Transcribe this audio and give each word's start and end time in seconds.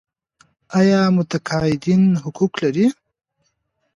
آیا 0.79 0.99
متقاعدین 1.15 2.03
حقوق 2.23 2.53
لري؟ 2.63 2.87